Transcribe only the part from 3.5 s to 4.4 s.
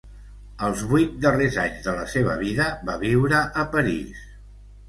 a París.